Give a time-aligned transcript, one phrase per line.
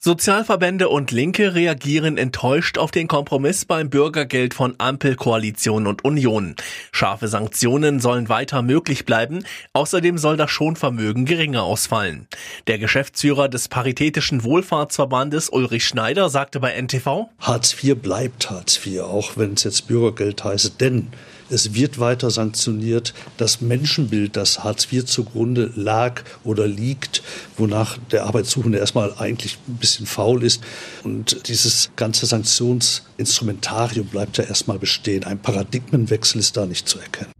[0.00, 6.54] Sozialverbände und Linke reagieren enttäuscht auf den Kompromiss beim Bürgergeld von Ampel, Koalition und Union.
[6.92, 9.42] Scharfe Sanktionen sollen weiter möglich bleiben.
[9.72, 12.28] Außerdem soll das Schonvermögen geringer ausfallen.
[12.68, 19.00] Der Geschäftsführer des Paritätischen Wohlfahrtsverbandes Ulrich Schneider sagte bei NTV, Hartz IV bleibt Hartz IV,
[19.00, 21.08] auch wenn es jetzt Bürgergeld heißt, denn
[21.50, 23.14] es wird weiter sanktioniert.
[23.36, 27.22] Das Menschenbild, das Hartz IV zugrunde lag oder liegt,
[27.56, 30.62] wonach der Arbeitssuchende erstmal eigentlich ein bisschen faul ist.
[31.04, 35.24] Und dieses ganze Sanktionsinstrumentarium bleibt ja erstmal bestehen.
[35.24, 37.37] Ein Paradigmenwechsel ist da nicht zu erkennen.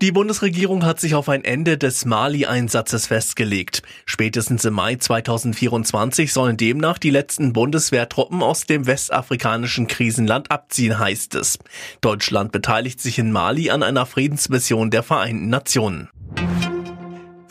[0.00, 3.82] Die Bundesregierung hat sich auf ein Ende des Mali-Einsatzes festgelegt.
[4.06, 11.34] Spätestens im Mai 2024 sollen demnach die letzten Bundeswehrtruppen aus dem westafrikanischen Krisenland abziehen, heißt
[11.34, 11.58] es.
[12.00, 16.08] Deutschland beteiligt sich in Mali an einer Friedensmission der Vereinten Nationen.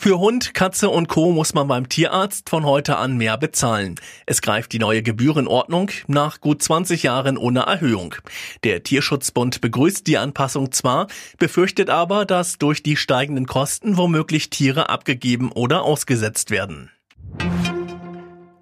[0.08, 1.32] Für Hund, Katze und Co.
[1.32, 3.96] muss man beim Tierarzt von heute an mehr bezahlen.
[4.24, 8.14] Es greift die neue Gebührenordnung nach gut 20 Jahren ohne Erhöhung.
[8.64, 14.88] Der Tierschutzbund begrüßt die Anpassung zwar, befürchtet aber, dass durch die steigenden Kosten womöglich Tiere
[14.88, 16.90] abgegeben oder ausgesetzt werden.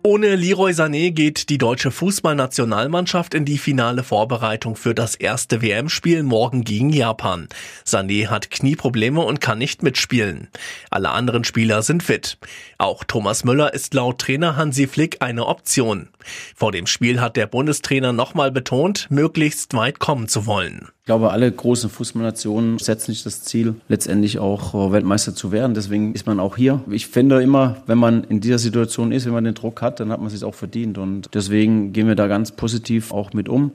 [0.07, 6.23] Ohne Leroy Sané geht die deutsche Fußballnationalmannschaft in die finale Vorbereitung für das erste WM-Spiel
[6.23, 7.49] morgen gegen Japan.
[7.85, 10.47] Sané hat Knieprobleme und kann nicht mitspielen.
[10.91, 12.39] Alle anderen Spieler sind fit.
[12.79, 16.11] Auch Thomas Müller ist laut Trainer Hansi Flick eine Option.
[16.55, 20.87] Vor dem Spiel hat der Bundestrainer nochmal betont, möglichst weit kommen zu wollen.
[21.07, 25.73] Ich glaube, alle großen Fußballnationen setzen sich das Ziel, letztendlich auch äh, Weltmeister zu werden.
[25.73, 26.81] Deswegen ist man auch hier.
[26.91, 30.11] Ich finde immer, wenn man in dieser Situation ist, wenn man den Druck hat, dann
[30.11, 30.99] hat man es sich auch verdient.
[30.99, 33.73] Und deswegen gehen wir da ganz positiv auch mit um.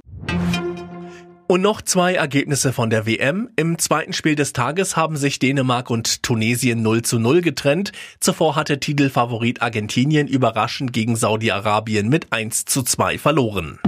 [1.51, 3.49] Und noch zwei Ergebnisse von der WM.
[3.57, 7.91] Im zweiten Spiel des Tages haben sich Dänemark und Tunesien 0 zu 0 getrennt.
[8.21, 13.79] Zuvor hatte Titelfavorit Argentinien überraschend gegen Saudi-Arabien mit 1 zu 2 verloren.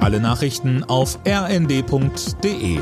[0.00, 2.80] Alle Nachrichten auf rnd.de